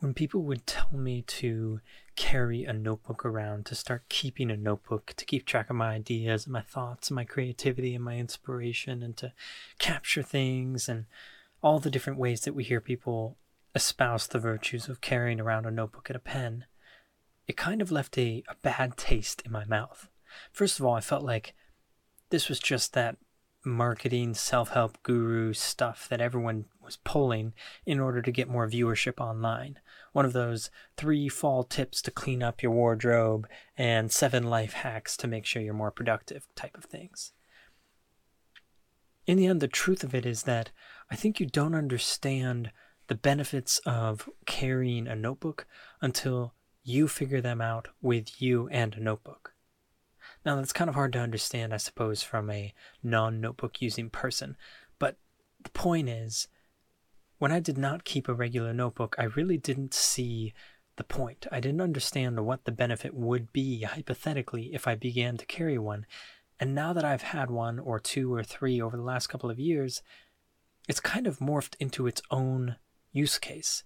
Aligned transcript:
when 0.00 0.14
people 0.14 0.42
would 0.42 0.66
tell 0.66 0.92
me 0.92 1.22
to 1.22 1.80
carry 2.14 2.64
a 2.64 2.72
notebook 2.72 3.24
around, 3.24 3.66
to 3.66 3.74
start 3.74 4.08
keeping 4.08 4.50
a 4.50 4.56
notebook, 4.56 5.14
to 5.16 5.24
keep 5.24 5.44
track 5.44 5.70
of 5.70 5.76
my 5.76 5.94
ideas 5.94 6.44
and 6.44 6.52
my 6.52 6.60
thoughts 6.60 7.08
and 7.08 7.16
my 7.16 7.24
creativity 7.24 7.94
and 7.94 8.04
my 8.04 8.16
inspiration, 8.16 9.02
and 9.02 9.16
to 9.16 9.32
capture 9.78 10.22
things 10.22 10.88
and 10.88 11.06
all 11.62 11.78
the 11.78 11.90
different 11.90 12.18
ways 12.18 12.42
that 12.42 12.54
we 12.54 12.64
hear 12.64 12.80
people 12.80 13.36
espouse 13.74 14.26
the 14.26 14.38
virtues 14.38 14.88
of 14.88 15.00
carrying 15.00 15.40
around 15.40 15.66
a 15.66 15.70
notebook 15.70 16.08
and 16.08 16.16
a 16.16 16.20
pen, 16.20 16.64
it 17.46 17.56
kind 17.56 17.82
of 17.82 17.90
left 17.90 18.16
a, 18.18 18.42
a 18.48 18.54
bad 18.62 18.96
taste 18.96 19.42
in 19.44 19.52
my 19.52 19.64
mouth. 19.64 20.08
First 20.52 20.78
of 20.78 20.86
all, 20.86 20.94
I 20.94 21.00
felt 21.00 21.24
like 21.24 21.54
this 22.30 22.48
was 22.48 22.60
just 22.60 22.92
that 22.94 23.16
marketing 23.64 24.34
self 24.34 24.70
help 24.70 25.02
guru 25.02 25.52
stuff 25.52 26.08
that 26.08 26.20
everyone 26.20 26.66
was 26.82 26.96
pulling 26.96 27.52
in 27.84 28.00
order 28.00 28.22
to 28.22 28.32
get 28.32 28.48
more 28.48 28.68
viewership 28.68 29.20
online. 29.20 29.78
One 30.12 30.24
of 30.24 30.32
those 30.32 30.70
three 30.96 31.28
fall 31.28 31.64
tips 31.64 32.00
to 32.02 32.10
clean 32.10 32.42
up 32.42 32.62
your 32.62 32.72
wardrobe 32.72 33.46
and 33.76 34.10
seven 34.10 34.44
life 34.44 34.72
hacks 34.72 35.16
to 35.18 35.26
make 35.26 35.44
sure 35.44 35.60
you're 35.60 35.74
more 35.74 35.90
productive 35.90 36.46
type 36.54 36.76
of 36.76 36.84
things. 36.84 37.32
In 39.26 39.36
the 39.36 39.46
end, 39.46 39.60
the 39.60 39.68
truth 39.68 40.02
of 40.02 40.14
it 40.14 40.24
is 40.24 40.44
that 40.44 40.70
I 41.10 41.16
think 41.16 41.38
you 41.38 41.46
don't 41.46 41.74
understand 41.74 42.70
the 43.08 43.14
benefits 43.14 43.78
of 43.84 44.28
carrying 44.46 45.06
a 45.06 45.16
notebook 45.16 45.66
until 46.00 46.54
you 46.82 47.08
figure 47.08 47.40
them 47.40 47.60
out 47.60 47.88
with 48.00 48.40
you 48.40 48.68
and 48.68 48.94
a 48.94 49.00
notebook. 49.00 49.52
Now, 50.44 50.56
that's 50.56 50.72
kind 50.72 50.88
of 50.88 50.94
hard 50.94 51.12
to 51.14 51.20
understand, 51.20 51.74
I 51.74 51.78
suppose, 51.78 52.22
from 52.22 52.50
a 52.50 52.72
non 53.02 53.40
notebook 53.40 53.82
using 53.82 54.10
person. 54.10 54.56
But 54.98 55.16
the 55.62 55.70
point 55.70 56.08
is, 56.08 56.48
when 57.38 57.52
I 57.52 57.60
did 57.60 57.78
not 57.78 58.04
keep 58.04 58.28
a 58.28 58.34
regular 58.34 58.72
notebook, 58.72 59.14
I 59.18 59.24
really 59.24 59.56
didn't 59.56 59.94
see 59.94 60.54
the 60.96 61.04
point. 61.04 61.46
I 61.50 61.60
didn't 61.60 61.80
understand 61.80 62.44
what 62.44 62.64
the 62.64 62.72
benefit 62.72 63.14
would 63.14 63.52
be, 63.52 63.82
hypothetically, 63.82 64.74
if 64.74 64.86
I 64.86 64.94
began 64.94 65.36
to 65.36 65.46
carry 65.46 65.78
one. 65.78 66.06
And 66.60 66.74
now 66.74 66.92
that 66.92 67.04
I've 67.04 67.22
had 67.22 67.50
one 67.50 67.78
or 67.78 68.00
two 68.00 68.34
or 68.34 68.42
three 68.42 68.80
over 68.80 68.96
the 68.96 69.02
last 69.02 69.28
couple 69.28 69.50
of 69.50 69.60
years, 69.60 70.02
it's 70.88 71.00
kind 71.00 71.26
of 71.26 71.38
morphed 71.38 71.76
into 71.78 72.06
its 72.06 72.20
own 72.30 72.76
use 73.12 73.38
case. 73.38 73.84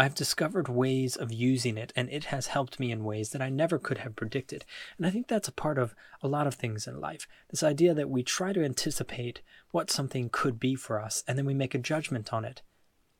I've 0.00 0.14
discovered 0.14 0.66
ways 0.66 1.14
of 1.14 1.30
using 1.30 1.76
it, 1.76 1.92
and 1.94 2.08
it 2.08 2.24
has 2.24 2.46
helped 2.46 2.80
me 2.80 2.90
in 2.90 3.04
ways 3.04 3.32
that 3.32 3.42
I 3.42 3.50
never 3.50 3.78
could 3.78 3.98
have 3.98 4.16
predicted. 4.16 4.64
And 4.96 5.06
I 5.06 5.10
think 5.10 5.28
that's 5.28 5.46
a 5.46 5.52
part 5.52 5.76
of 5.76 5.94
a 6.22 6.26
lot 6.26 6.46
of 6.46 6.54
things 6.54 6.86
in 6.86 7.02
life. 7.02 7.28
This 7.50 7.62
idea 7.62 7.92
that 7.92 8.08
we 8.08 8.22
try 8.22 8.54
to 8.54 8.64
anticipate 8.64 9.42
what 9.72 9.90
something 9.90 10.30
could 10.32 10.58
be 10.58 10.74
for 10.74 10.98
us, 10.98 11.22
and 11.28 11.36
then 11.36 11.44
we 11.44 11.52
make 11.52 11.74
a 11.74 11.78
judgment 11.78 12.32
on 12.32 12.46
it. 12.46 12.62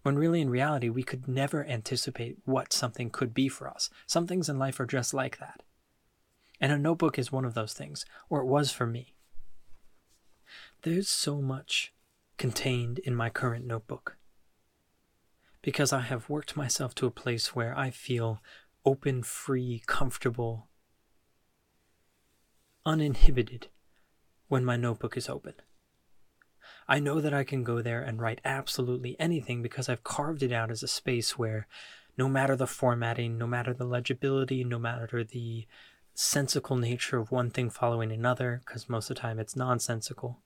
When 0.04 0.16
really, 0.16 0.40
in 0.40 0.48
reality, 0.48 0.88
we 0.88 1.02
could 1.02 1.28
never 1.28 1.66
anticipate 1.66 2.38
what 2.46 2.72
something 2.72 3.10
could 3.10 3.34
be 3.34 3.50
for 3.50 3.68
us. 3.68 3.90
Some 4.06 4.26
things 4.26 4.48
in 4.48 4.58
life 4.58 4.80
are 4.80 4.86
just 4.86 5.12
like 5.12 5.36
that. 5.36 5.62
And 6.62 6.72
a 6.72 6.78
notebook 6.78 7.18
is 7.18 7.30
one 7.30 7.44
of 7.44 7.52
those 7.52 7.74
things, 7.74 8.06
or 8.30 8.40
it 8.40 8.46
was 8.46 8.72
for 8.72 8.86
me. 8.86 9.12
There's 10.80 11.10
so 11.10 11.42
much 11.42 11.92
contained 12.38 13.00
in 13.00 13.14
my 13.14 13.28
current 13.28 13.66
notebook 13.66 14.16
because 15.62 15.92
I 15.92 16.00
have 16.00 16.28
worked 16.28 16.56
myself 16.56 16.94
to 16.96 17.06
a 17.06 17.10
place 17.10 17.54
where 17.54 17.76
I 17.76 17.90
feel 17.90 18.40
open, 18.84 19.22
free, 19.22 19.82
comfortable, 19.86 20.68
uninhibited 22.86 23.68
when 24.48 24.64
my 24.64 24.76
notebook 24.76 25.16
is 25.16 25.28
open. 25.28 25.54
I 26.88 26.98
know 26.98 27.20
that 27.20 27.34
I 27.34 27.44
can 27.44 27.62
go 27.62 27.82
there 27.82 28.02
and 28.02 28.20
write 28.20 28.40
absolutely 28.44 29.16
anything 29.20 29.62
because 29.62 29.88
I've 29.88 30.02
carved 30.02 30.42
it 30.42 30.52
out 30.52 30.70
as 30.70 30.82
a 30.82 30.88
space 30.88 31.38
where 31.38 31.66
no 32.16 32.28
matter 32.28 32.56
the 32.56 32.66
formatting, 32.66 33.38
no 33.38 33.46
matter 33.46 33.72
the 33.72 33.84
legibility, 33.84 34.64
no 34.64 34.78
matter 34.78 35.22
the 35.22 35.66
sensical 36.14 36.76
nature 36.76 37.18
of 37.18 37.30
one 37.30 37.50
thing 37.50 37.70
following 37.70 38.10
another, 38.10 38.60
because 38.64 38.88
most 38.88 39.08
of 39.10 39.16
the 39.16 39.20
time 39.20 39.38
it's 39.38 39.56
nonsensical, 39.56 40.40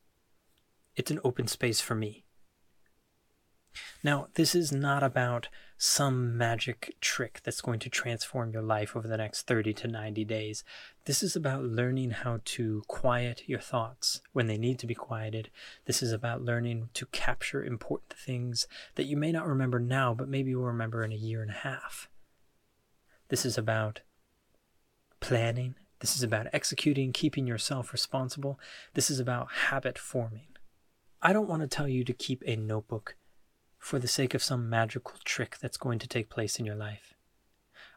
it's 0.97 1.11
an 1.11 1.21
open 1.25 1.47
space 1.47 1.81
for 1.81 1.95
me. 1.95 2.25
Now, 4.03 4.29
this 4.35 4.55
is 4.55 4.73
not 4.73 5.03
about 5.03 5.49
some 5.77 6.37
magic 6.37 6.95
trick 7.01 7.41
that's 7.45 7.61
going 7.61 7.79
to 7.81 7.91
transform 7.91 8.53
your 8.53 8.63
life 8.63 8.97
over 8.97 9.09
the 9.09 9.17
next 9.17 9.47
30 9.47 9.75
to 9.75 9.89
90 9.89 10.25
days. 10.25 10.65
This 11.05 11.23
is 11.23 11.37
about 11.37 11.65
learning 11.65 12.11
how 12.11 12.41
to 12.45 12.83
quiet 12.87 13.43
your 13.47 13.61
thoughts 13.61 14.21
when 14.33 14.47
they 14.47 14.57
need 14.57 14.79
to 14.79 14.87
be 14.87 14.95
quieted. 14.95 15.51
This 15.87 16.03
is 16.03 16.13
about 16.13 16.43
learning 16.43 16.91
to 16.95 17.07
capture 17.07 17.65
important 17.65 18.15
things 18.15 18.67
that 18.95 19.07
you 19.07 19.17
may 19.17 19.33
not 19.33 19.47
remember 19.47 19.79
now, 19.79 20.15
but 20.15 20.29
maybe 20.29 20.51
you'll 20.51 20.63
remember 20.63 21.05
in 21.05 21.13
a 21.13 21.17
year 21.17 21.43
and 21.43 21.51
a 21.51 21.55
half. 21.55 22.09
This 23.29 23.45
is 23.45 23.59
about 23.59 24.01
planning. 25.21 25.75
This 26.01 26.17
is 26.17 26.23
about 26.23 26.47
executing, 26.53 27.13
keeping 27.13 27.47
yourself 27.47 27.93
responsible. 27.93 28.61
This 28.95 29.11
is 29.11 29.19
about 29.19 29.51
habit 29.53 29.99
forming. 29.99 30.49
I 31.23 31.33
don't 31.33 31.49
want 31.49 31.63
to 31.63 31.69
tell 31.69 31.89
you 31.89 32.05
to 32.05 32.13
keep 32.13 32.43
a 32.47 32.57
notebook 32.57 33.17
for 33.85 33.99
the 33.99 34.09
sake 34.09 34.33
of 34.33 34.43
some 34.43 34.71
magical 34.71 35.15
trick 35.25 35.59
that's 35.61 35.77
going 35.77 35.99
to 35.99 36.09
take 36.09 36.31
place 36.31 36.59
in 36.59 36.65
your 36.65 36.75
life. 36.75 37.13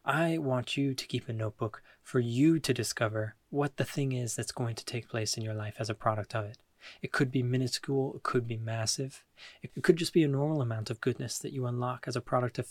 I 0.03 0.37
want 0.37 0.75
you 0.75 0.93
to 0.93 1.07
keep 1.07 1.29
a 1.29 1.33
notebook 1.33 1.81
for 2.03 2.19
you 2.19 2.59
to 2.59 2.73
discover 2.73 3.35
what 3.51 3.77
the 3.77 3.85
thing 3.85 4.11
is 4.11 4.35
that's 4.35 4.51
going 4.51 4.75
to 4.75 4.83
take 4.83 5.07
place 5.07 5.37
in 5.37 5.43
your 5.45 5.53
life 5.53 5.75
as 5.79 5.89
a 5.89 5.93
product 5.93 6.35
of 6.35 6.43
it. 6.43 6.57
It 7.01 7.13
could 7.13 7.31
be 7.31 7.41
minuscule, 7.41 8.15
it 8.17 8.23
could 8.23 8.49
be 8.49 8.57
massive, 8.57 9.23
it 9.63 9.81
could 9.81 9.95
just 9.95 10.11
be 10.11 10.23
a 10.23 10.27
normal 10.27 10.61
amount 10.61 10.89
of 10.89 10.99
goodness 10.99 11.39
that 11.39 11.53
you 11.53 11.65
unlock 11.65 12.03
as 12.05 12.17
a 12.17 12.21
product 12.21 12.59
of 12.59 12.67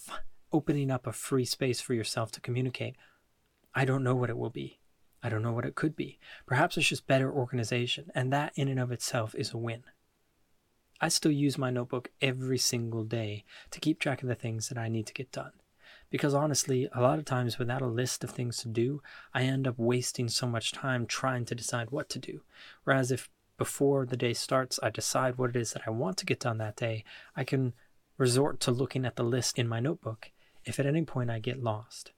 opening 0.52 0.90
up 0.90 1.06
a 1.06 1.12
free 1.12 1.46
space 1.46 1.80
for 1.80 1.94
yourself 1.94 2.30
to 2.32 2.42
communicate. 2.42 2.96
I 3.74 3.86
don't 3.86 4.04
know 4.04 4.14
what 4.14 4.28
it 4.28 4.36
will 4.36 4.50
be. 4.50 4.78
I 5.22 5.30
don't 5.30 5.42
know 5.42 5.54
what 5.54 5.64
it 5.64 5.74
could 5.74 5.96
be. 5.96 6.18
Perhaps 6.44 6.76
it's 6.76 6.88
just 6.88 7.06
better 7.06 7.32
organization, 7.32 8.10
and 8.14 8.30
that 8.34 8.52
in 8.56 8.68
and 8.68 8.78
of 8.78 8.92
itself 8.92 9.34
is 9.34 9.54
a 9.54 9.58
win. 9.58 9.84
I 11.00 11.08
still 11.08 11.32
use 11.32 11.58
my 11.58 11.70
notebook 11.70 12.10
every 12.20 12.58
single 12.58 13.04
day 13.04 13.44
to 13.70 13.80
keep 13.80 14.00
track 14.00 14.22
of 14.22 14.28
the 14.28 14.34
things 14.34 14.68
that 14.68 14.78
I 14.78 14.88
need 14.88 15.06
to 15.06 15.14
get 15.14 15.32
done. 15.32 15.52
Because 16.10 16.34
honestly, 16.34 16.88
a 16.92 17.00
lot 17.00 17.18
of 17.18 17.24
times 17.24 17.58
without 17.58 17.82
a 17.82 17.86
list 17.86 18.24
of 18.24 18.30
things 18.30 18.58
to 18.58 18.68
do, 18.68 19.02
I 19.34 19.42
end 19.42 19.66
up 19.66 19.78
wasting 19.78 20.28
so 20.28 20.46
much 20.46 20.72
time 20.72 21.06
trying 21.06 21.44
to 21.46 21.54
decide 21.54 21.90
what 21.90 22.08
to 22.10 22.18
do. 22.18 22.42
Whereas 22.84 23.10
if 23.10 23.28
before 23.58 24.06
the 24.06 24.16
day 24.16 24.34
starts, 24.34 24.78
I 24.82 24.90
decide 24.90 25.38
what 25.38 25.50
it 25.50 25.56
is 25.56 25.72
that 25.72 25.82
I 25.86 25.90
want 25.90 26.16
to 26.18 26.26
get 26.26 26.40
done 26.40 26.58
that 26.58 26.76
day, 26.76 27.04
I 27.34 27.44
can 27.44 27.74
resort 28.18 28.60
to 28.60 28.70
looking 28.70 29.04
at 29.04 29.16
the 29.16 29.22
list 29.22 29.58
in 29.58 29.68
my 29.68 29.80
notebook 29.80 30.30
if 30.64 30.78
at 30.78 30.86
any 30.86 31.04
point 31.04 31.30
I 31.30 31.38
get 31.38 31.62
lost. 31.62 32.12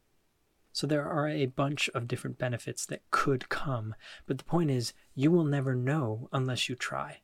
So 0.72 0.86
there 0.86 1.08
are 1.08 1.28
a 1.28 1.46
bunch 1.46 1.88
of 1.94 2.06
different 2.06 2.38
benefits 2.38 2.86
that 2.86 3.02
could 3.10 3.48
come, 3.48 3.94
but 4.26 4.38
the 4.38 4.44
point 4.44 4.70
is, 4.70 4.92
you 5.14 5.30
will 5.30 5.44
never 5.44 5.74
know 5.74 6.28
unless 6.32 6.68
you 6.68 6.76
try. 6.76 7.18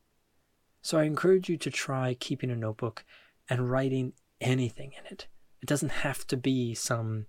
So 0.85 0.99
I 0.99 1.05
encourage 1.05 1.49
you 1.49 1.57
to 1.57 1.71
try 1.71 2.13
keeping 2.13 2.51
a 2.51 2.55
notebook 2.55 3.07
and 3.49 3.71
writing 3.71 4.13
anything 4.39 4.93
in 4.93 5.07
it. 5.11 5.29
It 5.63 5.67
doesn't 5.67 5.89
have 5.89 6.27
to 6.27 6.37
be 6.37 6.75
some 6.75 7.25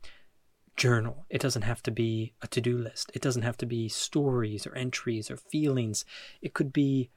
journal. 0.76 1.26
It 1.30 1.40
doesn't 1.40 1.62
have 1.62 1.82
to 1.84 1.92
be 1.92 2.34
a 2.42 2.48
to 2.48 2.60
do 2.60 2.78
list. 2.78 3.12
It 3.14 3.22
doesn't 3.22 3.44
have 3.44 3.56
to 3.60 3.66
be 3.66 3.88
stories 3.88 4.68
or 4.68 4.76
entries 4.76 5.32
or 5.32 5.38
feelings. 5.38 6.04
It 6.42 6.54
could 6.54 6.74
be 6.74 7.12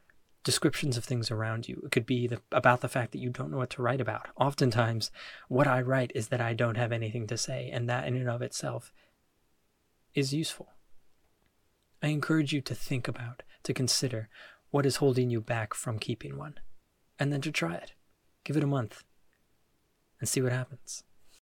descriptions 0.44 0.96
of 0.96 1.04
things 1.04 1.32
around 1.32 1.66
you. 1.66 1.82
It 1.84 1.90
could 1.90 2.06
be 2.06 2.28
the, 2.28 2.40
about 2.52 2.82
the 2.82 2.88
fact 2.88 3.10
that 3.12 3.18
you 3.18 3.30
don't 3.30 3.50
know 3.50 3.58
what 3.58 3.70
to 3.70 3.82
write 3.82 4.00
about. 4.00 4.28
Oftentimes, 4.36 5.10
what 5.48 5.66
I 5.66 5.82
write 5.82 6.12
is 6.14 6.28
that 6.28 6.40
I 6.40 6.54
don't 6.54 6.76
have 6.76 6.92
anything 6.92 7.26
to 7.26 7.36
say, 7.36 7.68
and 7.68 7.88
that 7.88 8.06
in 8.06 8.14
and 8.14 8.30
of 8.30 8.42
itself 8.42 8.92
is 10.14 10.32
useful. 10.32 10.68
I 12.00 12.08
encourage 12.08 12.52
you 12.52 12.60
to 12.60 12.76
think 12.76 13.08
about, 13.08 13.42
to 13.64 13.74
consider 13.74 14.28
what 14.70 14.86
is 14.86 14.96
holding 14.96 15.30
you 15.30 15.40
back 15.40 15.74
from 15.74 15.98
keeping 15.98 16.36
one, 16.36 16.58
and 17.18 17.32
then 17.32 17.40
to 17.42 17.52
try 17.52 17.74
it. 17.74 17.92
Give 18.44 18.56
it 18.56 18.64
a 18.64 18.68
month 18.68 19.04
and 20.20 20.28
see 20.28 20.42
what 20.42 20.52
happens. 20.52 21.02